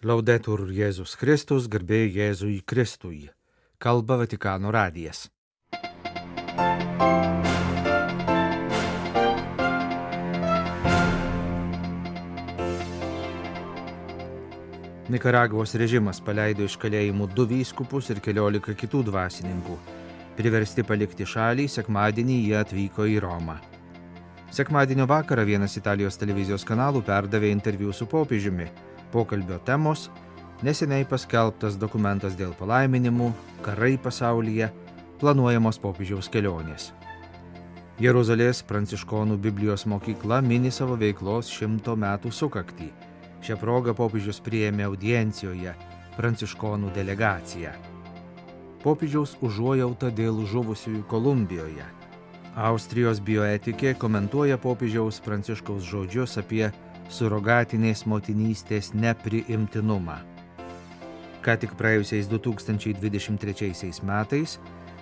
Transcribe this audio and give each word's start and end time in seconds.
Laudetur 0.00 0.62
Jėzus 0.72 1.12
Kristus, 1.20 1.66
garbė 1.68 2.06
Jėzui 2.08 2.62
Kristui. 2.64 3.26
Kalba 3.76 4.16
Vatikano 4.22 4.70
radijas. 4.72 5.26
Nikaragvos 15.12 15.76
režimas 15.76 16.24
paleido 16.24 16.64
iš 16.64 16.80
kalėjimų 16.80 17.28
du 17.36 17.44
vyskupus 17.52 18.08
ir 18.08 18.24
keliolika 18.24 18.72
kitų 18.72 19.04
dvasininkų. 19.12 19.76
Priversti 20.40 20.80
palikti 20.80 21.28
šalį, 21.28 21.68
sekmadienį 21.68 22.44
jie 22.46 22.60
atvyko 22.64 23.04
į 23.04 23.20
Romą. 23.20 23.60
Sekmadienio 24.48 25.04
vakarą 25.04 25.44
vienas 25.44 25.76
Italijos 25.76 26.16
televizijos 26.16 26.64
kanalų 26.64 27.04
perdavė 27.04 27.52
interviu 27.52 27.92
su 27.92 28.08
popiežiumi. 28.08 28.88
Pokalbio 29.12 29.58
temos- 29.58 30.10
neseniai 30.66 31.04
paskelbtas 31.04 31.76
dokumentas 31.76 32.36
dėl 32.38 32.54
palaiminimų, 32.54 33.32
karai 33.62 33.98
pasaulyje, 33.98 34.70
planuojamos 35.18 35.78
popiežiaus 35.78 36.28
kelionės. 36.30 36.92
Jeruzalės 38.00 38.62
pranciškonų 38.62 39.36
Biblijos 39.36 39.84
mokykla 39.84 40.40
mini 40.40 40.70
savo 40.70 40.96
veiklos 40.96 41.50
šimto 41.52 41.96
metų 41.96 42.30
sukaktį. 42.32 42.88
Šią 43.42 43.56
progą 43.60 43.94
popiežius 43.94 44.40
priėmė 44.40 44.86
audiencijoje 44.86 45.74
pranciškonų 46.16 46.92
delegaciją. 46.94 47.72
Popiežiaus 48.80 49.36
užuojauta 49.44 50.08
dėl 50.16 50.40
žuvusiųjų 50.46 51.02
Kolumbijoje. 51.08 51.84
Austrijos 52.56 53.20
bioetikė 53.20 53.94
komentuoja 53.98 54.56
popiežiaus 54.58 55.20
pranciškaus 55.20 55.84
žodžius 55.84 56.38
apie 56.40 56.70
surogatinės 57.10 58.06
motinystės 58.06 58.92
nepriimtinumą. 58.94 60.18
Ką 61.40 61.56
tik 61.60 61.74
praėjusiais 61.78 62.28
2023 62.30 63.90
metais 64.06 64.58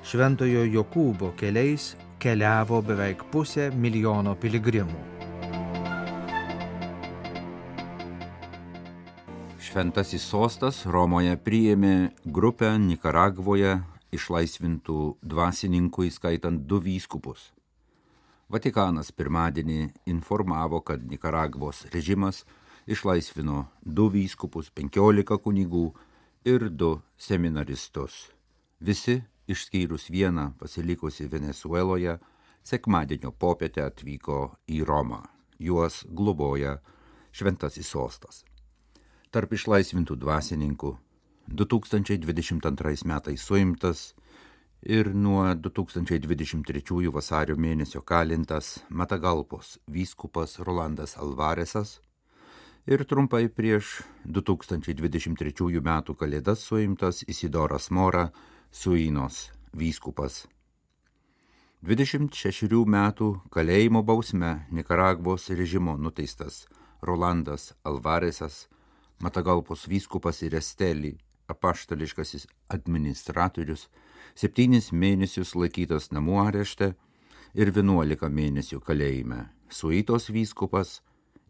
Šventojo 0.09 0.63
Jokūbo 0.65 1.33
keliais 1.37 1.93
keliavo 2.23 2.81
beveik 2.83 3.25
pusę 3.33 3.69
milijono 3.75 4.35
piligrimų. 4.39 5.01
Šventasis 9.69 10.25
sostas 10.25 10.81
Romoje 10.89 11.37
priėmė 11.45 12.15
grupę 12.25 12.71
Nikaragvoje 12.81 13.77
išlaisvintų 14.17 15.19
dvasininkų, 15.21 16.09
įskaitant 16.09 16.65
du 16.65 16.81
vyskupus. 16.81 17.51
Vatikanas 18.49 19.13
pirmadienį 19.13 19.81
informavo, 20.09 20.81
kad 20.81 21.05
Nikaragvos 21.05 21.85
režimas 21.93 22.45
išlaisvino 22.89 23.67
du 23.85 24.09
vyskupus, 24.09 24.71
penkiolika 24.73 25.37
kunigų 25.37 25.91
ir 26.49 26.69
du 26.71 26.95
seminaristus. 27.21 28.29
Visi, 28.81 29.21
išskyrus 29.49 30.09
vieną 30.09 30.53
pasilikusi 30.61 31.29
Venezueloje, 31.29 32.19
sekmadienio 32.65 33.33
popietę 33.33 33.85
atvyko 33.85 34.55
į 34.69 34.85
Romą. 34.89 35.25
Juos 35.59 36.05
globoja 36.09 36.79
Šventasis 37.33 37.91
sostas 37.91 38.45
tarp 39.35 39.53
išlaisvintų 39.53 40.17
dvasininkų 40.23 40.95
2022 41.53 43.05
metais 43.09 43.45
suimtas 43.45 44.13
ir 44.83 45.11
nuo 45.15 45.43
2023 45.55 47.11
vasario 47.13 47.57
mėnesio 47.57 48.03
kalintas 48.03 48.79
Matagalpos 48.89 49.79
vyskupas 49.91 50.59
Rolandas 50.59 51.17
Alvaresas 51.19 51.99
ir 52.87 53.05
trumpai 53.05 53.49
prieš 53.49 54.03
2023 54.25 55.83
metų 55.83 56.15
kalėdas 56.15 56.63
suimtas 56.63 57.25
Isidoras 57.27 57.91
Mora 57.91 58.31
Suinos 58.71 59.51
vyskupas. 59.75 60.47
26 61.83 62.85
metų 62.87 63.29
kalėjimo 63.51 64.03
bausme 64.03 64.67
Nikaragvos 64.71 65.51
režimo 65.51 65.97
nuteistas 65.97 66.67
Rolandas 67.03 67.75
Alvaresas 67.85 68.69
Matagalpos 69.19 69.89
vyskupas 69.91 70.43
ir 70.47 70.55
Estelį, 70.55 71.17
apaštališkasis 71.51 72.47
administratorius, 72.71 73.89
septynis 74.35 74.91
mėnesius 74.93 75.55
laikytas 75.55 76.11
namų 76.13 76.41
arešte 76.47 76.93
ir 77.55 77.73
vienuolika 77.73 78.29
mėnesių 78.29 78.81
kalėjime. 78.85 79.47
Suitos 79.71 80.29
vyskupas 80.33 81.01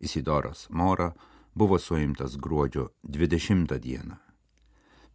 Isidoras 0.01 0.67
Mora 0.71 1.13
buvo 1.55 1.79
suimtas 1.79 2.37
gruodžio 2.37 2.91
20 3.03 3.79
dieną. 3.83 4.19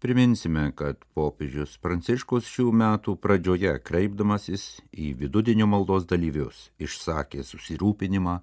Priminsime, 0.03 0.71
kad 0.75 1.05
popiežius 1.15 1.77
Pranciškus 1.79 2.47
šių 2.51 2.71
metų 2.75 3.15
pradžioje 3.23 3.77
kreipdamasis 3.87 4.81
į 4.91 5.13
vidudienio 5.21 5.67
maldos 5.71 6.03
dalyvius 6.09 6.65
išsakė 6.75 7.45
susirūpinimą 7.47 8.41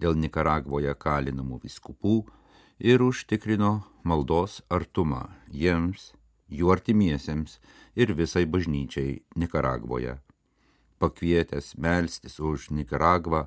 dėl 0.00 0.16
Nikaragvoje 0.16 0.94
kalinamų 0.96 1.60
viskupų, 1.66 2.22
ir 2.82 3.02
užtikrino 3.02 3.82
maldos 4.02 4.58
artumą 4.66 5.28
jiems, 5.54 6.12
jų 6.50 6.72
artimiesiems 6.74 7.60
ir 7.96 8.12
visai 8.16 8.44
bažnyčiai 8.46 9.20
Nikaragvoje. 9.36 10.18
Pakvietęs 10.98 11.74
melstis 11.76 12.38
už 12.40 12.70
Nikaragvą, 12.70 13.46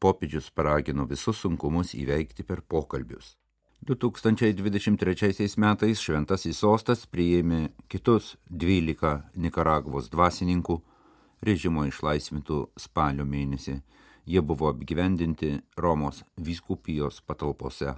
popiežius 0.00 0.50
paragino 0.50 1.04
visus 1.06 1.42
sunkumus 1.42 1.94
įveikti 1.94 2.46
per 2.46 2.62
pokalbius. 2.62 3.36
2023 3.86 5.54
metais 5.56 6.00
Šventasis 6.02 6.58
sostas 6.58 7.04
priėmė 7.06 7.68
kitus 7.88 8.34
12 8.50 9.12
Nikaragvos 9.38 10.08
dvasininkų, 10.10 10.80
režimo 11.46 11.84
išlaisvintų 11.86 12.64
spalio 12.76 13.24
mėnesį. 13.24 13.78
Jie 14.28 14.42
buvo 14.42 14.68
apgyvendinti 14.72 15.60
Romos 15.78 16.24
vyskupijos 16.36 17.22
patalpose. 17.22 17.94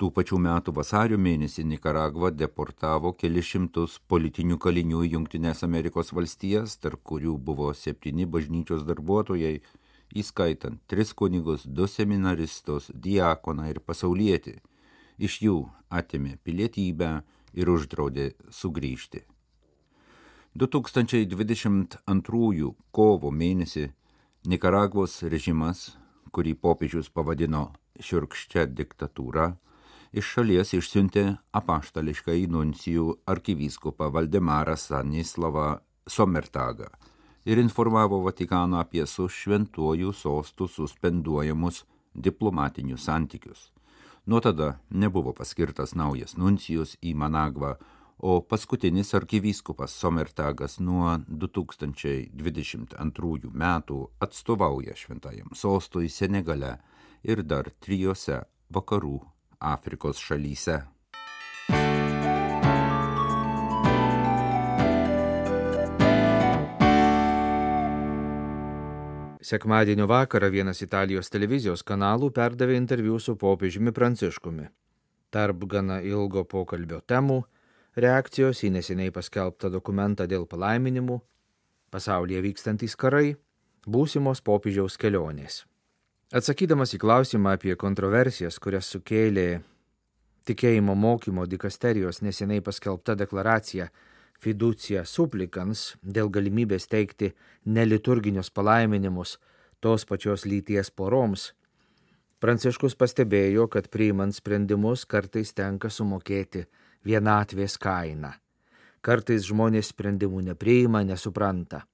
Tų 0.00 0.08
pačių 0.16 0.38
metų 0.42 0.72
vasario 0.74 1.18
mėnesį 1.20 1.62
Nikaragva 1.68 2.32
deportavo 2.34 3.12
kelius 3.18 3.50
šimtus 3.52 3.98
politinių 4.10 4.56
kalinių 4.58 5.04
į 5.06 5.12
Junktinės 5.16 5.62
Amerikos 5.66 6.12
valstijas, 6.16 6.78
tarp 6.82 7.00
kurių 7.06 7.36
buvo 7.38 7.70
septyni 7.76 8.26
bažnyčios 8.26 8.82
darbuotojai, 8.88 9.60
įskaitant 10.14 10.80
tris 10.90 11.12
kunigus, 11.16 11.66
du 11.66 11.86
seminaristus, 11.88 12.90
diakoną 12.94 13.68
ir 13.70 13.80
pasaulietį. 13.80 14.60
Iš 15.22 15.42
jų 15.44 15.68
atėmė 15.92 16.36
pilietybę 16.42 17.22
ir 17.54 17.68
uždraudė 17.68 18.32
sugrįžti. 18.50 19.22
2022 20.52 22.74
kovo 22.92 23.30
mėnesį 23.32 23.92
Nikaragvos 24.42 25.22
režimas, 25.30 25.94
kurį 26.34 26.58
popiežius 26.58 27.06
pavadino 27.08 27.70
šiurkščia 28.02 28.66
diktatūra, 28.66 29.54
iš 30.12 30.26
šalies 30.34 30.74
išsiuntė 30.76 31.24
apaštališką 31.56 32.34
įnuncijų 32.44 33.06
arkivyskupą 33.32 34.10
Valdemarą 34.12 34.76
Stanislavą 34.76 35.80
Somertagą 36.06 36.88
ir 37.44 37.58
informavo 37.58 38.22
Vatikaną 38.26 38.78
apie 38.78 39.06
su 39.06 39.28
šventuoju 39.28 40.12
sostu 40.12 40.68
suspenduojamus 40.68 41.84
diplomatinius 42.14 43.04
santykius. 43.08 43.72
Nuo 44.26 44.40
tada 44.40 44.78
nebuvo 44.90 45.32
paskirtas 45.32 45.94
naujas 45.98 46.36
nuncijus 46.36 46.96
į 47.02 47.14
Managvą, 47.18 47.76
o 48.22 48.40
paskutinis 48.40 49.14
arkivyskupas 49.18 49.90
Somertagas 49.98 50.78
nuo 50.78 51.18
2022 51.26 53.50
metų 53.50 54.10
atstovauja 54.22 54.94
šventajam 54.94 55.50
sostui 55.58 56.06
Senegale 56.08 56.78
ir 57.24 57.42
dar 57.42 57.70
trijose 57.82 58.46
vakarų 58.70 59.20
Afrikos 59.62 60.18
šalyse. 60.18 60.80
Sekmadienio 69.42 70.06
vakarą 70.06 70.48
vienas 70.50 70.78
Italijos 70.82 71.28
televizijos 71.30 71.82
kanalų 71.82 72.30
perdavė 72.34 72.76
interviu 72.78 73.18
su 73.20 73.34
popiežiumi 73.36 73.92
Pranciškumi. 73.92 74.68
Tarp 75.30 75.66
gana 75.66 75.98
ilgo 76.00 76.44
pokalbio 76.44 77.00
temų- 77.00 77.42
reakcijos 78.04 78.62
į 78.62 78.70
neseniai 78.78 79.10
paskelbtą 79.10 79.70
dokumentą 79.70 80.26
dėl 80.26 80.46
palaiminimų, 80.46 81.20
pasaulyje 81.90 82.40
vykstantys 82.48 82.96
karai, 82.96 83.36
būsimos 83.86 84.40
popiežiaus 84.40 84.96
kelionės. 84.96 85.64
Atsakydamas 86.32 86.94
į 86.96 87.00
klausimą 87.02 87.56
apie 87.58 87.74
kontroversijas, 87.76 88.56
kurias 88.62 88.88
sukėlė 88.94 89.60
tikėjimo 90.48 90.94
mokymo 90.96 91.44
dikasterijos 91.46 92.22
neseniai 92.24 92.64
paskelbta 92.64 93.14
deklaracija 93.20 93.90
fiducija 94.42 95.04
supplicans 95.06 95.92
dėl 96.02 96.32
galimybės 96.32 96.88
teikti 96.88 97.34
neliturginius 97.64 98.48
palaiminimus 98.50 99.36
tos 99.84 100.06
pačios 100.08 100.46
lyties 100.48 100.90
poroms, 100.90 101.50
Pranciškus 102.42 102.96
pastebėjo, 102.98 103.68
kad 103.70 103.86
priimant 103.86 104.34
sprendimus 104.34 105.04
kartais 105.06 105.52
tenka 105.54 105.86
sumokėti 105.94 106.64
vienatvės 107.06 107.76
kainą. 107.78 108.32
Kartais 108.98 109.44
žmonės 109.46 109.92
sprendimų 109.92 110.40
nepriima, 110.48 111.04
nesupranta. 111.06 111.84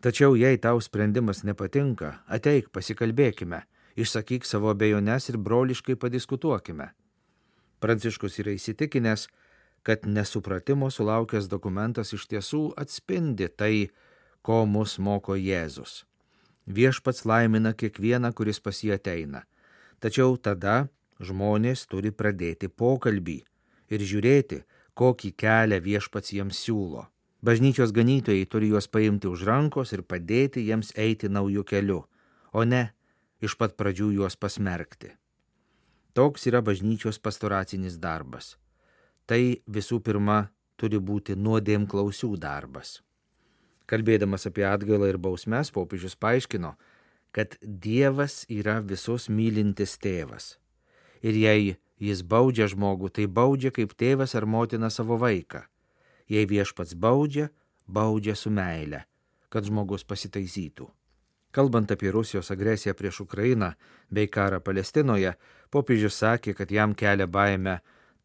Tačiau 0.00 0.32
jei 0.40 0.56
tau 0.64 0.80
sprendimas 0.80 1.42
nepatinka, 1.44 2.22
ateik, 2.24 2.70
pasikalbėkime, 2.72 3.60
išsakyk 3.98 4.46
savo 4.46 4.70
abejones 4.70 5.28
ir 5.28 5.36
broliškai 5.36 5.96
padiskutuokime. 5.98 6.92
Pranciškus 7.82 8.38
yra 8.42 8.54
įsitikinęs, 8.54 9.28
kad 9.82 10.06
nesupratimo 10.06 10.90
sulaukęs 10.90 11.48
dokumentas 11.50 12.12
iš 12.14 12.26
tiesų 12.30 12.62
atspindi 12.82 13.48
tai, 13.48 13.88
ko 14.42 14.64
mus 14.66 14.98
moko 14.98 15.36
Jėzus. 15.38 16.04
Viešpats 16.66 17.24
laimina 17.24 17.72
kiekvieną, 17.72 18.32
kuris 18.36 18.60
pas 18.60 18.82
jį 18.84 18.94
ateina. 18.98 19.44
Tačiau 20.02 20.36
tada 20.36 20.88
žmonės 21.20 21.86
turi 21.90 22.12
pradėti 22.12 22.68
pokalbį 22.68 23.38
ir 23.94 24.04
žiūrėti, 24.10 24.62
kokį 24.98 25.32
kelią 25.38 25.78
viešpats 25.82 26.34
jiems 26.34 26.60
siūlo. 26.66 27.06
Bažnyčios 27.42 27.94
ganytojai 27.94 28.46
turi 28.50 28.70
juos 28.72 28.88
paimti 28.90 29.30
už 29.30 29.46
rankos 29.46 29.94
ir 29.94 30.02
padėti 30.02 30.64
jiems 30.66 30.90
eiti 30.98 31.30
naujų 31.30 31.64
kelių, 31.64 32.00
o 32.52 32.64
ne 32.66 32.88
iš 33.44 33.56
pat 33.60 33.76
pradžių 33.78 34.10
juos 34.18 34.36
pasmerkti. 34.36 35.12
Toks 36.16 36.48
yra 36.50 36.62
bažnyčios 36.64 37.20
pastoracinis 37.22 37.98
darbas. 38.02 38.56
Tai 39.28 39.40
visų 39.66 40.00
pirma 40.02 40.48
turi 40.80 40.98
būti 40.98 41.36
nuodėm 41.36 41.86
klausių 41.86 42.34
darbas. 42.40 42.98
Kalbėdamas 43.88 44.48
apie 44.48 44.66
atgailą 44.68 45.08
ir 45.12 45.18
bausmes, 45.18 45.70
popiežius 45.72 46.16
paaiškino, 46.16 46.74
kad 47.32 47.56
Dievas 47.62 48.42
yra 48.48 48.80
visus 48.80 49.28
mylintis 49.28 49.96
tėvas. 50.00 50.56
Ir 51.22 51.36
jei 51.36 51.76
jis 52.00 52.22
baudžia 52.22 52.68
žmogų, 52.68 53.10
tai 53.12 53.26
baudžia 53.26 53.72
kaip 53.74 53.94
tėvas 53.96 54.34
ar 54.38 54.46
motina 54.46 54.90
savo 54.90 55.16
vaiką 55.20 55.64
Jei 56.28 56.44
viešpats 56.44 56.92
baudžia, 56.92 57.48
baudžia 57.88 58.34
su 58.36 58.50
meile, 58.52 59.06
kad 59.48 59.64
žmogus 59.64 60.04
pasitaisytų. 60.04 60.90
Kalbant 61.50 61.90
apie 61.90 62.10
Rusijos 62.12 62.50
agresiją 62.50 62.94
prieš 62.94 63.20
Ukrainą 63.24 63.72
bei 64.10 64.28
karą 64.28 64.60
Palestinoje, 64.60 65.34
popiežius 65.70 66.18
sakė, 66.22 66.54
kad 66.54 66.70
jam 66.70 66.94
kelia 66.94 67.26
baime 67.26 67.78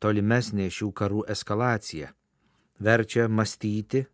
tolimesnė 0.03 0.67
šių 0.69 0.89
karų 0.91 1.23
eskalacija. 1.35 2.11
Verčia 2.79 3.29
mąstyti, 3.29 4.05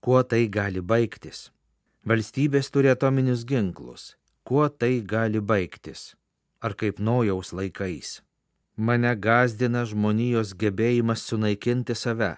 kuo 0.00 0.22
tai 0.22 0.46
gali 0.48 0.80
baigtis. 0.80 1.50
Valstybės 2.06 2.70
turi 2.70 2.88
atominius 2.92 3.44
ginklus. 3.44 4.14
Kuo 4.46 4.68
tai 4.68 5.02
gali 5.02 5.40
baigtis? 5.42 6.14
Ar 6.62 6.72
kaip 6.78 7.00
nojaus 7.02 7.52
laikais? 7.52 8.22
Mane 8.76 9.12
gazdina 9.16 9.84
žmonijos 9.84 10.54
gebėjimas 10.54 11.24
sunaikinti 11.26 11.96
save 11.96 12.36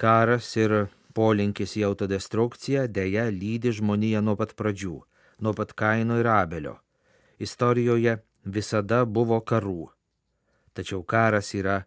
Karas 0.00 0.46
ir 0.56 0.72
polinkis 1.12 1.74
į 1.76 1.82
autodestrukciją 1.90 2.86
dėja 2.88 3.26
lydi 3.28 3.74
žmoniją 3.76 4.22
nuo 4.24 4.32
pat 4.40 4.54
pradžių, 4.56 4.94
nuo 5.40 5.52
pat 5.54 5.72
Kaino 5.72 6.18
ir 6.20 6.26
Abelio. 6.26 6.76
Istorijoje 7.38 8.18
visada 8.44 9.04
buvo 9.04 9.40
karų. 9.40 9.88
Tačiau 10.74 11.02
karas 11.02 11.54
yra 11.54 11.84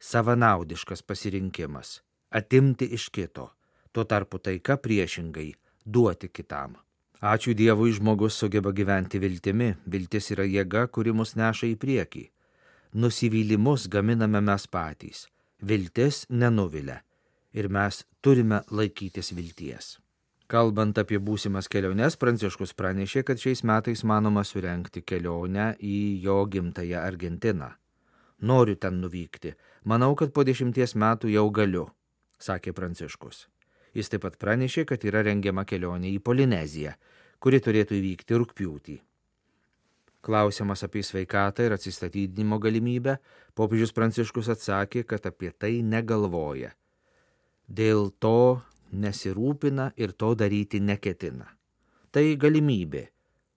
savanaudiškas 0.00 1.02
pasirinkimas- 1.02 2.00
atimti 2.38 2.84
iš 2.84 3.08
kito, 3.08 3.50
tuo 3.92 4.04
tarpu 4.04 4.38
taika 4.38 4.76
priešingai- 4.76 5.54
duoti 5.92 6.28
kitam. 6.28 6.76
Ačiū 7.22 7.54
Dievui 7.54 7.92
žmogus 7.92 8.34
sugeba 8.36 8.72
gyventi 8.72 9.18
viltimi, 9.18 9.74
viltis 9.86 10.30
yra 10.30 10.44
jėga, 10.44 10.86
kuri 10.92 11.12
mus 11.12 11.34
neša 11.34 11.66
į 11.72 11.76
priekį. 11.76 12.28
Nusivylimus 12.94 13.88
gaminame 13.88 14.40
mes 14.40 14.66
patys, 14.66 15.26
viltis 15.62 16.26
nenuvilia 16.30 17.00
ir 17.52 17.68
mes 17.68 18.04
turime 18.20 18.60
laikytis 18.70 19.32
vilties. 19.32 19.96
Kalbant 20.46 20.98
apie 21.00 21.18
būsimas 21.18 21.66
keliones, 21.66 22.14
Pranciškus 22.22 22.72
pranešė, 22.78 23.24
kad 23.26 23.40
šiais 23.42 23.64
metais 23.66 24.04
manoma 24.06 24.44
surenkti 24.46 25.02
kelionę 25.02 25.72
į 25.82 25.96
jo 26.22 26.36
gimtają 26.46 27.00
Argentiną. 27.02 27.72
Noriu 28.46 28.76
ten 28.78 29.00
nuvykti. 29.02 29.56
Manau, 29.90 30.12
kad 30.14 30.30
po 30.36 30.44
dešimties 30.46 30.94
metų 30.94 31.32
jau 31.34 31.48
galiu, 31.50 31.88
sakė 32.38 32.76
Pranciškus. 32.76 33.46
Jis 33.96 34.12
taip 34.12 34.22
pat 34.26 34.38
pranešė, 34.38 34.86
kad 34.86 35.02
yra 35.08 35.24
rengiama 35.26 35.66
kelionė 35.66 36.14
į 36.14 36.22
Polineziją, 36.22 36.94
kuri 37.42 37.62
turėtų 37.64 37.98
įvykti 37.98 38.38
rūpjūtį. 38.38 38.96
Klausimas 40.26 40.82
apie 40.86 41.02
sveikatą 41.06 41.66
ir 41.66 41.74
atsistatydinimo 41.74 42.60
galimybę, 42.62 43.18
popiežius 43.58 43.94
Pranciškus 43.96 44.54
atsakė, 44.54 45.06
kad 45.10 45.26
apie 45.26 45.50
tai 45.50 45.78
negalvoja 45.82 46.76
dėl 47.68 48.10
to 48.22 48.62
nesirūpina 49.02 49.90
ir 49.96 50.12
to 50.12 50.32
daryti 50.38 50.80
neketina. 50.80 51.46
Tai 52.10 52.24
galimybė, 52.40 53.02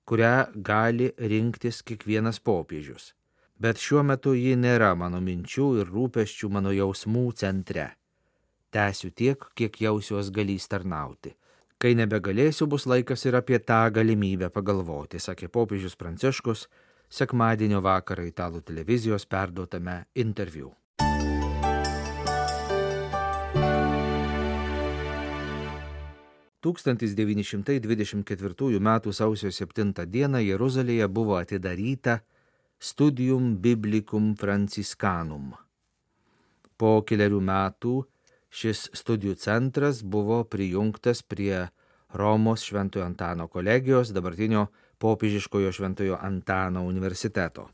kurią 0.09 0.33
gali 0.65 1.11
rinktis 1.17 1.81
kiekvienas 1.85 2.41
popiežius. 2.43 3.13
Bet 3.59 3.79
šiuo 3.79 4.03
metu 4.07 4.33
ji 4.35 4.55
nėra 4.55 4.93
mano 4.95 5.19
minčių 5.23 5.69
ir 5.81 5.91
rūpeščių 5.91 6.49
mano 6.55 6.71
jausmų 6.75 7.25
centre. 7.39 7.89
Tęsiu 8.71 9.09
tiek, 9.11 9.43
kiek 9.55 9.81
jausiuos 9.81 10.29
galys 10.31 10.67
tarnauti. 10.71 11.33
Kai 11.79 11.95
nebegalėsiu, 11.95 12.67
bus 12.67 12.85
laikas 12.91 13.25
ir 13.25 13.37
apie 13.39 13.59
tą 13.59 13.85
galimybę 13.95 14.49
pagalvoti, 14.51 15.19
sakė 15.19 15.47
popiežius 15.47 15.95
Pranciškus 15.99 16.67
sekmadienio 17.09 17.81
vakarą 17.81 18.27
italų 18.29 18.61
televizijos 18.67 19.25
perduotame 19.25 20.03
interviu. 20.15 20.73
1924 26.59 28.79
m. 28.79 29.13
sausio 29.13 29.51
7 29.51 29.93
d. 29.93 30.27
Jeruzalėje 30.43 31.07
buvo 31.07 31.37
atidaryta 31.39 32.19
Studium 32.79 33.57
Biblicum 33.57 34.35
Franciscanum. 34.35 35.53
Po 36.79 37.01
keliarių 37.03 37.41
metų 37.43 38.03
šis 38.51 38.89
studijų 38.95 39.35
centras 39.39 40.03
buvo 40.03 40.43
prijungtas 40.43 41.23
prie 41.23 41.69
Romos 42.13 42.63
Šventojo 42.63 43.05
Antano 43.05 43.47
kolegijos, 43.47 44.11
dabartinio 44.11 44.67
popiežiškojo 44.99 45.71
Šventojo 45.71 46.17
Antano 46.21 46.85
universiteto. 46.87 47.69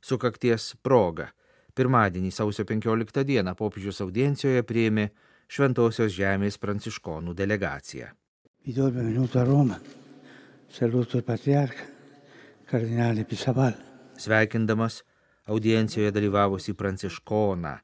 Sukakties 0.00 0.76
proga. 0.82 1.32
Pirmadienį 1.76 2.30
sausio 2.32 2.64
15 2.64 3.24
dieną 3.28 3.52
popiežius 3.58 4.00
audiencijoje 4.00 4.62
priėmė 4.64 5.10
Šventosios 5.46 6.10
žemės 6.10 6.58
pranciškonų 6.58 7.34
delegacija. 7.38 8.10
Sveikindamas 14.18 15.02
audiencijoje 15.46 16.10
dalyvavusi 16.10 16.74
pranciškoną, 16.74 17.76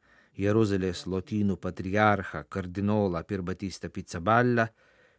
Jeruzalės 0.43 1.05
lotynų 1.07 1.59
patriarchą 1.63 2.43
kardinolą 2.51 3.23
Pirbatystę 3.29 3.93
Pizzaballą, 3.93 4.67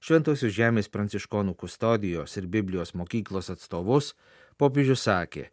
Šventosios 0.03 0.51
žemės 0.51 0.89
pranciškonų 0.91 1.53
kustodijos 1.55 2.35
ir 2.35 2.49
Biblijos 2.51 2.91
mokyklos 2.91 3.47
atstovus, 3.53 4.09
popiežius 4.59 5.05
sakė, 5.07 5.45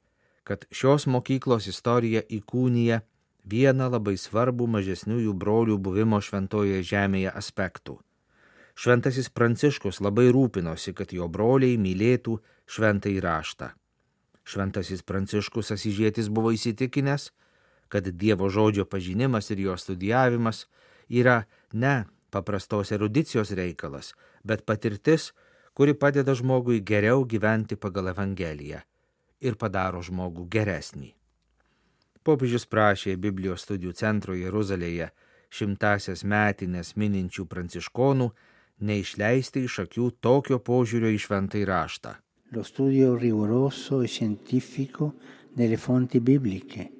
kad 0.43 0.67
šios 0.75 1.07
mokyklos 1.07 1.69
istorija 1.71 2.25
įkūnyja 2.27 2.99
vieną 3.45 3.91
labai 3.91 4.17
svarbų 4.19 4.67
mažesniųjų 4.77 5.35
brolių 5.35 5.79
buvimo 5.79 6.21
šventoje 6.21 6.83
žemėje 6.85 7.33
aspektų. 7.33 7.99
Šventasis 8.75 9.29
Pranciškus 9.29 10.01
labai 10.01 10.31
rūpinosi, 10.33 10.95
kad 10.97 11.13
jo 11.13 11.29
broliai 11.29 11.77
mylėtų 11.77 12.39
šventą 12.71 13.11
įraštą. 13.13 13.73
Šventasis 14.45 15.03
Pranciškus 15.03 15.73
Asižėtis 15.75 16.31
buvo 16.33 16.53
įsitikinęs, 16.57 17.31
kad 17.91 18.09
Dievo 18.09 18.49
žodžio 18.49 18.87
pažinimas 18.87 19.51
ir 19.51 19.61
jo 19.67 19.77
studijavimas 19.77 20.67
yra 21.09 21.45
ne 21.73 22.07
paprastos 22.31 22.93
erudicijos 22.95 23.51
reikalas, 23.53 24.15
bet 24.45 24.65
patirtis, 24.65 25.33
kuri 25.75 25.95
padeda 25.95 26.35
žmogui 26.35 26.81
geriau 26.81 27.27
gyventi 27.27 27.77
pagal 27.77 28.15
Evangeliją 28.15 28.83
ir 29.41 29.57
padaro 29.57 30.03
žmogų 30.05 30.47
geresnį. 30.53 31.20
Popiežius 32.21 32.67
prašė 32.69 33.15
Biblijos 33.17 33.63
studijų 33.65 33.95
centro 33.97 34.35
Jeruzalėje 34.37 35.07
šimtasias 35.57 36.21
metinės 36.29 36.93
mininčių 37.01 37.47
pranciškonų 37.49 38.27
neišleisti 38.91 39.63
iš 39.65 39.79
akių 39.87 40.09
tokio 40.27 40.59
požiūrio 40.67 41.09
į 41.17 41.21
šventąjį 41.25 41.69
raštą. 41.71 42.13
Lo 42.53 42.65
studio 42.67 43.15
rigoroso 43.17 44.03
e 44.05 44.09
scientifico 44.09 45.15
delle 45.57 45.79
fonti 45.81 46.21
bibliche, 46.21 46.91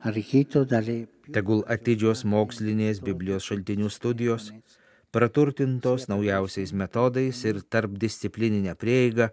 arricchito 0.00 0.64
dalle... 0.64 1.02
Tegul 1.30 1.60
atidžios 1.68 2.24
mokslinės 2.24 3.02
Biblijos 3.04 3.44
šaltinių 3.50 3.90
studijos, 3.92 4.48
praturtintos 5.14 6.08
naujausiais 6.10 6.72
metodais 6.72 7.42
ir 7.44 7.60
tarpdisciplininė 7.68 8.74
prieiga, 8.80 9.28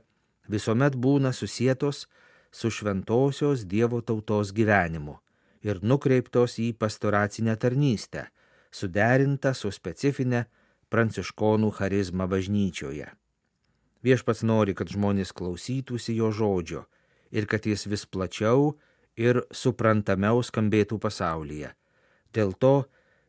visuomet 0.52 1.00
būna 1.00 1.32
susijėtos 1.32 2.04
su 2.52 2.74
šventosios 2.74 3.64
Dievo 3.64 4.02
tautos 4.04 4.52
gyvenimu 4.52 5.18
ir 5.68 5.80
nukreiptos 5.84 6.58
į 6.64 6.72
pastoracinę 6.80 7.56
tarnystę, 7.60 8.28
suderinta 8.72 9.54
su 9.54 9.72
specifinė 9.74 10.46
pranciškonų 10.92 11.72
charizma 11.80 12.28
bažnyčioje. 12.32 13.08
Viešpats 14.06 14.44
nori, 14.48 14.76
kad 14.78 14.92
žmonės 14.94 15.34
klausytųsi 15.36 16.16
jo 16.16 16.32
žodžio 16.32 16.86
ir 17.32 17.48
kad 17.50 17.66
jis 17.68 17.88
vis 17.92 18.06
plačiau 18.06 18.78
ir 19.20 19.42
suprantamiau 19.52 20.44
skambėtų 20.46 21.00
pasaulyje. 21.04 21.74
Dėl 22.34 22.54
to 22.54 22.86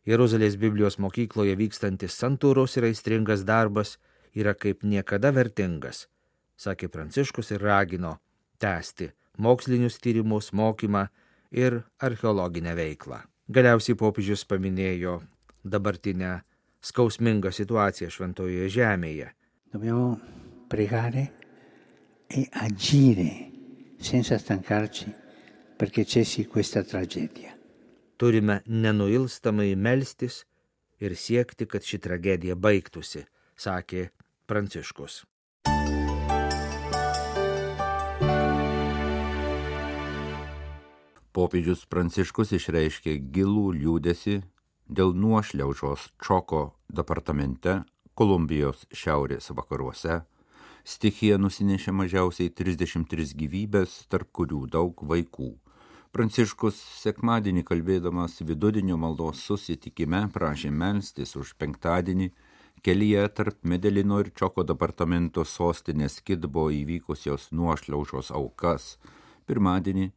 Jeruzalės 0.07 0.57
Biblijos 0.61 0.99
mokykloje 1.03 1.57
vykstantis 1.59 2.15
santūros 2.15 2.77
ir 2.79 2.89
aistringas 2.91 3.45
darbas 3.49 3.97
yra 4.37 4.55
kaip 4.55 4.85
niekada 4.85 5.33
vertingas, 5.35 6.07
sakė 6.57 6.89
Pranciškus 6.93 7.57
ir 7.57 7.65
ragino 7.65 8.19
tęsti 8.63 9.13
mokslinius 9.39 9.99
tyrimus, 10.03 10.53
mokymą 10.53 11.07
ir 11.51 11.83
archeologinę 11.99 12.75
veiklą. 12.77 13.23
Galiausiai 13.49 13.97
popiežius 13.97 14.45
paminėjo 14.45 15.19
dabartinę 15.65 16.41
skausmingą 16.85 17.53
situaciją 17.53 18.11
šventojoje 18.13 18.69
žemėje. 18.73 19.31
Dobbiamo 19.73 20.19
pregare 20.69 21.29
e 22.29 22.45
agire 22.53 23.31
senza 24.01 24.39
stancarci 24.39 25.09
perché 25.77 26.05
cessi 26.05 26.47
questa 26.47 26.83
tragedia. 26.83 27.55
Turime 28.17 28.63
nenuilstamai 28.67 29.77
melstis 29.77 30.43
ir 30.99 31.15
siekti, 31.15 31.69
kad 31.71 31.87
ši 31.87 32.01
tragedija 32.03 32.57
baigtųsi, 32.59 33.23
sakė 33.55 34.09
Pranciškus. 34.49 35.23
Popiežius 41.39 41.85
Pranciškus 41.87 42.51
išreiškė 42.57 43.13
gilų 43.31 43.69
liūdėsi 43.77 44.41
dėl 44.91 45.13
nuošliaužos 45.15 46.09
Čoko 46.19 46.63
departamente 46.91 47.77
Kolumbijos 48.19 48.83
šiaurės 48.91 49.53
vakaruose. 49.55 50.17
Stichija 50.83 51.39
nusinešė 51.39 51.95
mažiausiai 51.95 52.51
33 52.51 53.39
gyvybės, 53.39 53.95
tarp 54.11 54.33
kurių 54.35 54.65
daug 54.75 55.07
vaikų. 55.13 55.53
Pranciškus 56.11 56.83
sekmadienį 57.05 57.63
kalbėdamas 57.71 58.41
vidudienio 58.43 58.99
maldos 58.99 59.47
susitikime 59.47 60.27
prašė 60.35 60.75
melstis 60.75 61.39
už 61.39 61.55
penktadienį 61.63 62.33
kelyje 62.83 63.29
tarp 63.39 63.63
Medelino 63.63 64.25
ir 64.25 64.35
Čoko 64.35 64.67
departamento 64.67 65.47
sostinės 65.47 66.19
Kidbo 66.19 66.73
įvykusios 66.83 67.53
nuošliaužos 67.55 68.35
aukas. 68.35 68.97
Pirmadienį 69.47 70.11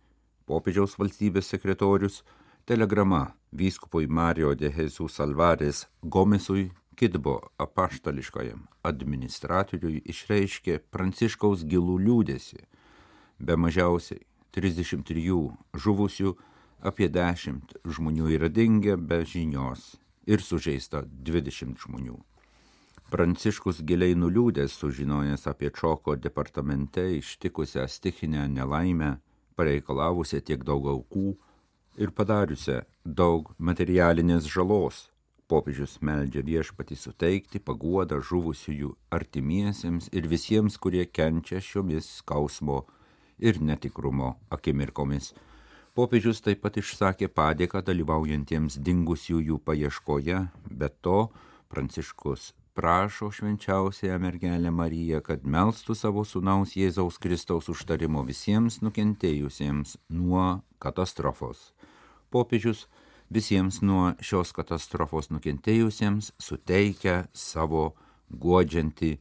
popiežiaus 0.45 0.97
valstybės 0.99 1.49
sekretorius 1.53 2.21
telegrama 2.65 3.31
vyskupui 3.51 4.07
Mario 4.07 4.53
de 4.55 4.71
Jesus 4.71 5.19
Alvarez 5.19 5.85
Gomesui 6.01 6.69
Kidbo 6.95 7.39
apaštališkajam 7.57 8.67
administratoriui 8.85 10.03
išreiškė 10.11 10.77
Pranciškaus 10.93 11.63
gilų 11.65 11.97
liūdėsi. 12.05 12.59
Be 13.41 13.55
mažiausiai 13.57 14.21
33 14.53 15.23
žuvusių, 15.73 16.35
apie 16.81 17.07
10 17.09 17.77
žmonių 17.85 18.33
yra 18.35 18.49
dingę 18.49 18.97
be 18.97 19.23
žinios 19.25 19.95
ir 20.27 20.43
sužeista 20.45 21.01
20 21.05 21.79
žmonių. 21.85 22.19
Pranciškus 23.11 23.81
giliai 23.83 24.15
nuliūdęs 24.15 24.77
sužinojęs 24.79 25.47
apie 25.51 25.71
Čoko 25.75 26.15
departamente 26.15 27.03
ištikusią 27.17 27.87
stichinę 27.87 28.47
nelaimę, 28.47 29.17
pareikalavusią 29.55 30.41
tiek 30.47 30.63
daug 30.67 30.87
aukų 30.93 31.31
ir 32.01 32.11
padariusią 32.15 32.81
daug 33.05 33.51
materialinės 33.57 34.47
žalos. 34.51 35.07
Popiežius 35.51 35.97
meldžia 35.99 36.45
viešpatį 36.47 36.95
suteikti 36.95 37.59
paguodą 37.59 38.21
žuvusiųjų 38.23 38.93
artimiesiems 39.11 40.07
ir 40.15 40.29
visiems, 40.31 40.77
kurie 40.79 41.03
kenčia 41.05 41.59
šiomis 41.59 42.07
skausmo 42.21 42.85
ir 43.37 43.59
netikrumo 43.59 44.37
akimirkomis. 44.49 45.33
Popiežius 45.91 46.39
taip 46.45 46.61
pat 46.63 46.79
išsakė 46.79 47.27
padėką 47.35 47.81
dalyvaujantiems 47.83 48.79
dingusiųjų 48.79 49.59
paieškoje, 49.67 50.45
bet 50.71 51.01
to 51.03 51.27
Pranciškus 51.67 52.53
prašo 52.73 53.31
švenčiausiąją 53.31 54.19
mergelę 54.19 54.71
Mariją, 54.71 55.21
kad 55.21 55.43
melstų 55.43 55.95
savo 55.95 56.23
sunaus 56.25 56.75
Jėzaus 56.75 57.19
Kristaus 57.19 57.69
užtarimo 57.69 58.23
visiems 58.27 58.79
nukentėjusiems 58.81 59.97
nuo 60.09 60.61
katastrofos. 60.79 61.73
Popiežius 62.31 62.87
visiems 63.29 63.81
nuo 63.81 64.13
šios 64.23 64.53
katastrofos 64.55 65.29
nukentėjusiems 65.31 66.31
suteikia 66.39 67.25
savo 67.33 67.91
guodžiantį 68.31 69.17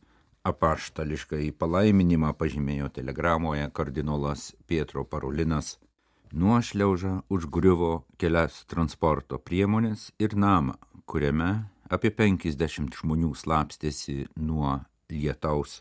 apaštališką 0.47 1.40
į 1.47 1.50
palaiminimą 1.61 2.33
pažymėjo 2.38 2.88
telegramoje 2.97 3.66
kardinolas 3.75 4.52
Pietro 4.66 5.04
Parulinas. 5.04 5.78
Nuošliauža 6.30 7.25
užgriuvo 7.28 8.04
kelias 8.16 8.62
transporto 8.71 9.38
priemonės 9.42 10.12
ir 10.23 10.37
namą, 10.38 10.76
kuriame 11.04 11.50
apie 11.90 12.12
50 12.14 12.94
žmonių 13.02 13.35
slapstėsi 13.35 14.28
nuo 14.38 14.78
lietaus. 15.11 15.80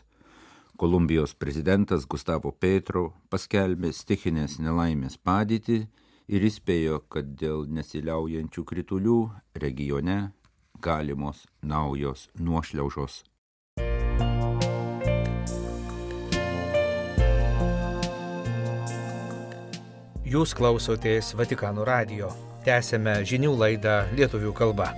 Kolumbijos 0.80 1.34
prezidentas 1.36 2.06
Gustavo 2.08 2.50
Petro 2.52 3.10
paskelbė 3.30 3.92
stichinės 3.92 4.58
nelaimės 4.64 5.18
padėtį 5.20 5.80
ir 6.32 6.46
įspėjo, 6.48 7.02
kad 7.12 7.34
dėl 7.38 7.66
nesiliaujančių 7.68 8.64
kritulių 8.64 9.18
regione 9.60 10.32
galimos 10.80 11.44
naujos 11.62 12.28
nuošliaužos. 12.40 13.22
Jūs 20.30 20.54
klausotės 20.54 21.34
Vatikano 21.34 21.84
radio. 21.84 22.30
Tęsėme 22.62 23.18
žinių 23.26 23.52
laidą 23.58 24.04
lietuvių 24.14 24.52
kalba. 24.54 24.92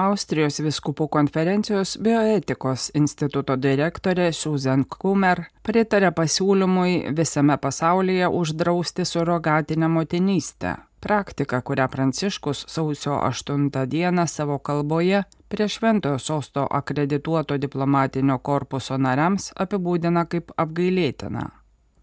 Austrijos 0.00 0.60
viskupų 0.64 1.08
konferencijos 1.12 1.96
bioetikos 2.00 2.86
instituto 2.96 3.56
direktorė 3.60 4.30
Susan 4.32 4.86
Kumer 4.88 5.42
pritarė 5.66 6.12
pasiūlymui 6.16 7.12
visame 7.18 7.58
pasaulyje 7.60 8.30
uždrausti 8.40 9.04
surogatinę 9.04 9.90
motinystę. 9.92 10.76
Praktika, 11.00 11.60
kurią 11.60 11.88
Pranciškus 11.88 12.64
sausio 12.68 13.20
8 13.28 13.70
dieną 13.86 14.26
savo 14.26 14.58
kalboje 14.58 15.22
prie 15.48 15.68
Šventojo 15.68 16.18
sosto 16.18 16.66
akredituoto 16.70 17.58
diplomatinio 17.58 18.38
korpuso 18.38 18.98
nariams 18.98 19.52
apibūdina 19.56 20.26
kaip 20.28 20.52
apgailėtina. 20.56 21.59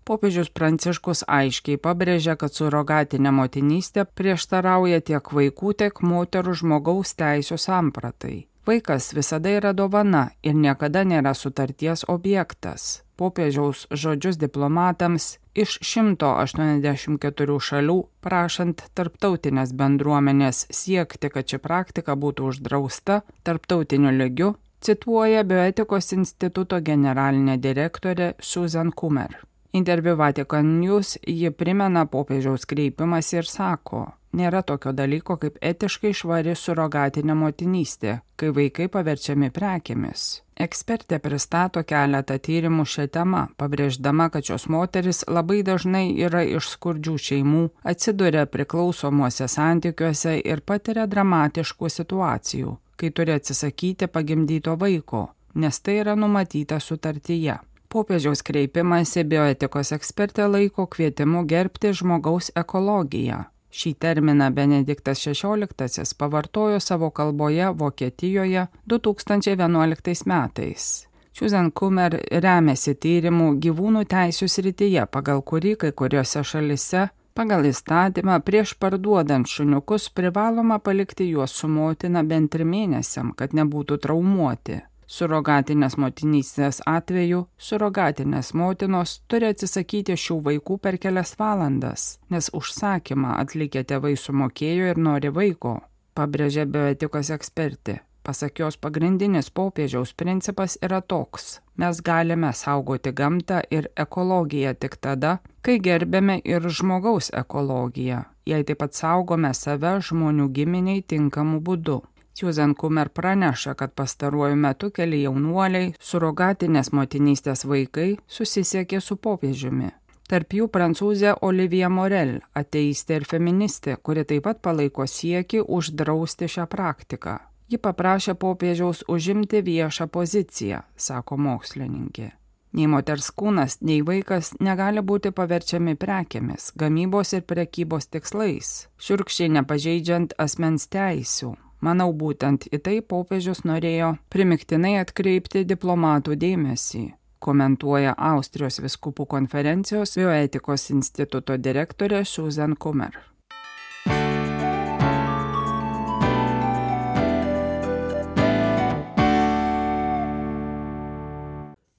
Popiežius 0.07 0.47
Pranciškus 0.55 1.25
aiškiai 1.27 1.79
pabrėžia, 1.83 2.37
kad 2.39 2.53
surogatinė 2.55 3.33
motinystė 3.35 4.05
prieštarauja 4.07 5.01
tiek 5.09 5.31
vaikų, 5.39 5.73
tiek 5.81 5.97
moterų 5.99 6.53
žmogaus 6.61 7.11
teisų 7.19 7.57
sampratai. 7.59 8.37
Vaikas 8.67 9.09
visada 9.15 9.51
yra 9.51 9.73
dovana 9.75 10.29
ir 10.43 10.55
niekada 10.55 11.03
nėra 11.07 11.33
sutarties 11.35 12.05
objektas. 12.07 12.85
Popiežiaus 13.19 13.83
žodžius 13.91 14.39
diplomatams 14.39 15.25
iš 15.55 15.75
184 15.83 17.59
šalių 17.69 17.97
prašant 18.23 18.85
tarptautinės 18.95 19.75
bendruomenės 19.75 20.67
siekti, 20.71 21.31
kad 21.33 21.51
ši 21.51 21.59
praktika 21.63 22.15
būtų 22.15 22.47
uždrausta 22.53 23.21
tarptautiniu 23.43 24.15
lygiu, 24.15 24.53
cituoja 24.79 25.43
Bioetikos 25.43 26.13
instituto 26.15 26.79
generalinė 26.79 27.59
direktorė 27.59 28.33
Susan 28.39 28.95
Kumer. 28.95 29.35
Interviu 29.73 30.15
Vatican 30.15 30.79
News 30.79 31.17
ji 31.27 31.51
primena 31.51 32.05
popiežiaus 32.05 32.65
kreipimas 32.65 33.33
ir 33.33 33.45
sako, 33.45 34.05
nėra 34.33 34.63
tokio 34.63 34.93
dalyko 34.95 35.35
kaip 35.41 35.57
etiškai 35.61 36.13
švari 36.15 36.55
surogatinė 36.55 37.35
motinystė, 37.35 38.19
kai 38.39 38.51
vaikai 38.55 38.87
paverčiami 38.93 39.51
prekėmis. 39.51 40.27
Ekspertė 40.57 41.19
pristato 41.21 41.83
keletą 41.85 42.39
tyrimų 42.47 42.87
šią 42.89 43.05
temą, 43.13 43.43
pabrėždama, 43.61 44.29
kad 44.33 44.47
šios 44.47 44.65
moteris 44.73 45.21
labai 45.27 45.59
dažnai 45.67 46.07
yra 46.25 46.41
iš 46.47 46.71
skurdžių 46.73 47.15
šeimų, 47.27 47.63
atsiduria 47.91 48.47
priklausomuose 48.49 49.45
santykiuose 49.53 50.39
ir 50.39 50.63
patiria 50.65 51.05
dramatiškų 51.05 51.91
situacijų, 51.99 52.77
kai 52.97 53.13
turi 53.13 53.37
atsisakyti 53.37 54.09
pagimdyto 54.09 54.79
vaiko, 54.81 55.27
nes 55.53 55.81
tai 55.83 55.99
yra 56.01 56.17
numatyta 56.17 56.79
sutartyje. 56.81 57.59
Popiežiaus 57.89 58.43
kreipimąsi 58.43 59.23
bioetikos 59.23 59.93
ekspertė 59.95 60.47
laiko 60.51 60.87
kvietimu 60.91 61.45
gerbti 61.47 61.93
žmogaus 61.95 62.51
ekologiją. 62.61 63.45
Šį 63.77 63.93
terminą 64.03 64.49
Benediktas 64.55 65.21
XVI 65.23 66.15
pavartojo 66.17 66.79
savo 66.79 67.09
kalboje 67.09 67.69
Vokietijoje 67.79 68.67
2011 68.87 70.25
metais. 70.25 71.07
Susan 71.33 71.71
Kumer 71.71 72.15
remiasi 72.43 72.95
tyrimų 72.95 73.51
gyvūnų 73.61 74.03
teisų 74.09 74.47
srityje, 74.49 75.05
pagal 75.11 75.43
kurį 75.45 75.75
kai 75.83 75.91
kuriuose 75.91 76.43
šalise 76.43 77.07
pagal 77.37 77.67
įstatymą 77.69 78.39
prieš 78.41 78.73
parduodant 78.81 79.45
šuniukus 79.45 80.09
privaloma 80.17 80.79
palikti 80.81 81.27
juos 81.29 81.53
su 81.59 81.69
motina 81.69 82.23
bent 82.23 82.49
trim 82.55 82.71
mėnesiam, 82.73 83.33
kad 83.37 83.53
nebūtų 83.53 83.99
traumuoti. 84.01 84.79
Surogatinės 85.07 85.93
motinystės 85.95 86.81
atveju 86.83 87.45
surogatinės 87.57 88.49
motinos 88.59 89.13
turi 89.31 89.47
atsisakyti 89.53 90.17
šių 90.19 90.35
vaikų 90.47 90.75
per 90.83 90.97
kelias 90.99 91.31
valandas, 91.39 92.17
nes 92.27 92.49
užsakymą 92.51 93.37
atlikę 93.39 93.85
tėvai 93.87 94.17
sumokėjo 94.19 94.89
ir 94.91 94.99
nori 94.99 95.31
vaiko, 95.31 95.77
pabrėžė 96.11 96.65
bioetikos 96.73 97.31
ekspertė. 97.37 98.01
Pasak 98.27 98.59
jos 98.59 98.75
pagrindinis 98.75 99.47
popiežiaus 99.55 100.11
principas 100.11 100.75
yra 100.83 100.99
toks. 100.99 101.61
Mes 101.79 102.01
galime 102.03 102.51
saugoti 102.51 103.13
gamtą 103.15 103.61
ir 103.71 103.87
ekologiją 103.95 104.73
tik 104.75 104.99
tada, 104.99 105.37
kai 105.63 105.77
gerbėme 105.79 106.41
ir 106.43 106.67
žmogaus 106.67 107.31
ekologiją, 107.31 108.25
jei 108.43 108.67
taip 108.67 108.83
pat 108.83 108.99
saugome 108.99 109.53
save 109.55 109.95
žmonių 110.09 110.51
giminiai 110.51 111.07
tinkamu 111.07 111.63
būdu. 111.63 112.01
Susan 112.37 112.75
Kumer 112.75 113.09
praneša, 113.09 113.73
kad 113.73 113.93
pastaruoju 113.97 114.55
metu 114.55 114.91
keli 114.93 115.23
jaunuoliai, 115.23 115.93
surogatinės 115.97 116.91
motinystės 116.93 117.65
vaikai 117.65 118.11
susisiekė 118.29 118.99
su 119.01 119.17
popiežiumi. 119.17 119.89
Tarp 120.29 120.53
jų 120.53 120.67
prancūzė 120.69 121.33
Olivija 121.41 121.89
Morel, 121.89 122.35
ateistė 122.53 123.17
ir 123.21 123.25
feministė, 123.25 123.97
kuri 124.03 124.27
taip 124.29 124.45
pat 124.45 124.61
palaiko 124.61 125.07
sieki 125.09 125.63
uždrausti 125.65 126.51
šią 126.51 126.69
praktiką. 126.69 127.39
Ji 127.73 127.81
paprašė 127.81 128.37
popiežiaus 128.37 129.01
užimti 129.09 129.65
viešą 129.65 130.05
poziciją, 130.05 130.85
sako 130.95 131.41
mokslininkė. 131.41 132.31
Nei 132.77 132.85
moters 132.85 133.31
kūnas, 133.33 133.79
nei 133.81 134.03
vaikas 134.05 134.53
negali 134.61 135.01
būti 135.01 135.33
paverčiami 135.33 135.97
prekiamis, 135.97 136.73
gamybos 136.77 137.33
ir 137.33 137.47
prekybos 137.49 138.11
tikslais, 138.13 138.91
širkščiai 139.01 139.55
nepažeidžiant 139.57 140.37
asmens 140.37 140.85
teisių. 140.93 141.57
Manau, 141.81 142.09
būtent 142.13 142.65
į 142.73 142.79
tai 142.81 142.97
popiežius 143.05 143.61
norėjo 143.69 144.15
primiktinai 144.33 144.95
atkreipti 145.03 145.61
diplomatų 145.69 146.37
dėmesį, 146.41 147.03
komentuoja 147.39 148.15
Austrijos 148.33 148.81
viskupų 148.81 149.27
konferencijos 149.37 150.17
bioetikos 150.17 150.89
instituto 150.97 151.57
direktorė 151.61 152.25
Susan 152.25 152.73
Kummer. 152.75 153.19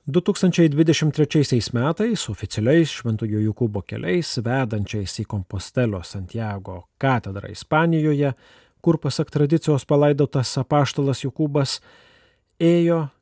2023 0.09 1.69
metais 1.77 2.23
oficialiais 2.33 2.89
Šventojo 2.97 3.43
Jokūbo 3.45 3.83
keliais 3.85 4.39
vedančiais 4.41 5.19
į 5.21 5.27
Kompostelio 5.29 6.01
Santiago 6.01 6.79
katedrą 6.97 7.51
Ispanijoje, 7.53 8.33
kur 8.89 8.97
pasak 8.97 9.29
tradicijos 9.29 9.85
palaidotas 9.85 10.57
apaštalas 10.57 11.21
Jokūbas 11.21 11.85
ėjo 12.57 13.13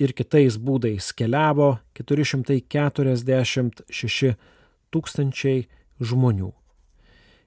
ir 0.00 0.16
kitais 0.16 0.56
būdais 0.56 1.12
keliavo 1.12 1.84
446 1.92 4.32
tūkstančiai 4.88 5.68
žmonių. 6.00 6.48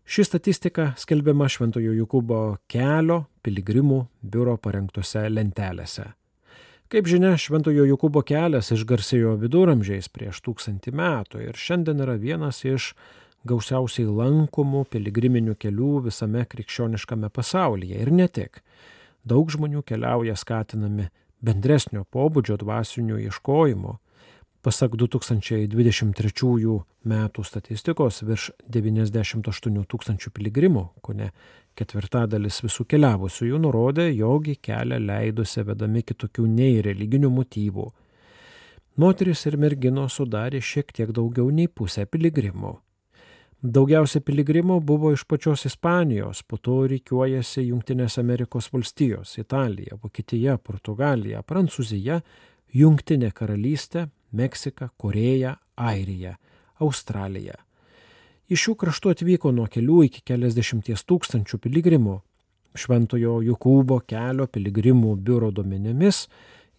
Ši 0.06 0.22
statistika 0.30 0.94
skelbiama 1.01 1.50
Šventojo 1.50 1.98
Jokūbo 1.98 2.62
kelio 2.70 3.25
piligrimų 3.42 4.06
biuro 4.22 4.53
parengtose 4.62 5.25
lentelėse. 5.34 6.13
Kaip 6.94 7.10
žinia, 7.10 7.34
Šventojo 7.42 7.89
Jokūbo 7.89 8.22
kelias 8.22 8.70
išgarsėjo 8.77 9.34
viduramžiais 9.42 10.13
prieš 10.13 10.46
tūkstantį 10.46 10.94
metų 10.94 11.42
ir 11.48 11.58
šiandien 11.58 12.06
yra 12.06 12.22
vienas 12.22 12.62
iš 12.70 12.94
gausiausiai 13.47 14.07
lankomų 14.07 14.85
piligriminių 14.93 15.55
kelių 15.59 15.91
visame 16.07 16.45
krikščioniškame 16.50 17.29
pasaulyje 17.33 18.00
ir 18.03 18.11
ne 18.11 18.27
tik. 18.27 18.61
Daug 19.24 19.51
žmonių 19.51 19.83
keliauja 19.87 20.35
skatinami 20.35 21.09
bendresnio 21.44 22.05
pobūdžio 22.11 22.57
dvasinių 22.63 23.20
ieškojimo. 23.27 23.98
Pasak 24.63 24.94
2023 24.96 26.75
metų 27.11 27.44
statistikos 27.44 28.22
virš 28.24 28.51
98 28.72 29.83
tūkstančių 29.91 30.31
piligrimų, 30.31 30.85
ko 31.03 31.15
ne 31.20 31.33
Ketvirtadalis 31.74 32.59
visų 32.61 32.83
keliavusiųjų 32.85 33.57
nurodė, 33.63 34.05
jog 34.13 34.46
į 34.51 34.59
kelią 34.61 35.00
leidosi 35.01 35.63
vedami 35.65 36.03
kitokių 36.05 36.46
nei 36.46 36.83
religinių 36.85 37.31
motyvų. 37.33 37.87
Moteris 39.01 39.41
ir 39.50 39.57
merginos 39.57 40.20
sudarė 40.20 40.61
šiek 40.61 40.94
tiek 40.94 41.09
daugiau 41.18 41.50
nei 41.50 41.65
pusę 41.65 42.05
piligrimų. 42.05 42.75
Daugiausia 43.63 44.19
piligrimų 44.19 44.81
buvo 44.83 45.13
iš 45.15 45.21
pačios 45.23 45.61
Ispanijos, 45.69 46.41
po 46.43 46.57
to 46.59 46.81
reikiuojasi 46.91 47.61
Junktinės 47.69 48.17
Amerikos 48.19 48.67
valstijos, 48.73 49.37
Italija, 49.39 49.95
Vokietija, 50.03 50.57
Portugalija, 50.59 51.39
Prancūzija, 51.47 52.17
Junktinė 52.75 53.29
karalystė, 53.31 54.09
Meksika, 54.35 54.89
Koreja, 54.99 55.53
Airija, 55.79 56.33
Australija. 56.83 57.55
Iš 58.51 58.65
šių 58.65 58.75
kraštų 58.83 59.13
atvyko 59.15 59.53
nuo 59.55 59.69
kelių 59.71 60.01
iki 60.09 60.25
keliasdešimties 60.27 61.07
tūkstančių 61.07 61.61
piligrimų. 61.63 62.17
Šventojo 62.75 63.37
Jokūbo 63.47 64.01
kelio 64.03 64.49
piligrimų 64.51 65.15
biuro 65.23 65.53
duomenimis 65.55 66.25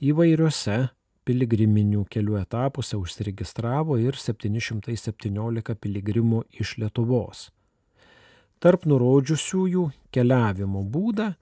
įvairiuose 0.04 0.82
piligriminių 1.24 2.04
kelių 2.12 2.37
etapuose 2.42 2.98
užsiregistravo 3.00 3.96
ir 4.02 4.18
717 4.20 5.78
piligrimų 5.80 6.44
iš 6.60 6.76
Lietuvos. 6.82 7.48
Tarp 8.60 8.84
nurodžiusiųjų 8.88 9.88
keliavimo 10.14 10.84
būdą 10.88 11.34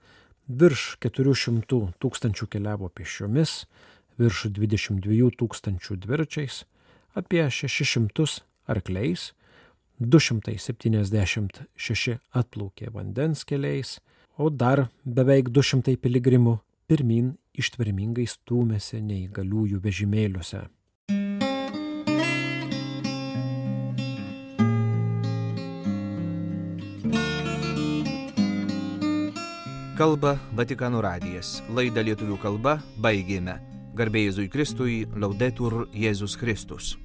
virš 0.47 0.97
400 1.03 1.93
tūkstančių 2.03 2.47
keliavo 2.51 2.89
pešiomis, 2.89 3.65
virš 4.19 4.45
22 4.55 5.31
tūkstančių 5.39 5.95
dviračiais, 6.03 6.65
apie 7.15 7.49
600 7.49 8.43
arkliais, 8.67 9.33
276 9.99 12.17
atplaukė 12.33 12.89
vandens 12.91 13.43
keliais, 13.47 13.99
o 14.37 14.49
dar 14.49 14.89
beveik 15.05 15.49
200 15.53 15.97
piligrimų 16.01 16.59
pirmin 16.89 17.37
ištvermingai 17.53 18.25
stūmėsi 18.29 19.01
neįgaliųjų 19.03 19.81
vežimėliuose. 19.83 20.63
Kalba 29.93 30.39
Vatikano 30.57 31.03
radijas. 31.05 31.59
Laidą 31.69 32.01
lietuvių 32.01 32.39
kalba 32.41 32.79
baigėme. 32.97 33.59
Garbėjai 33.93 34.31
Jėzui 34.31 34.49
Kristui, 34.49 34.95
laudetur 35.13 35.83
Jėzus 35.93 36.33
Kristus. 36.41 36.95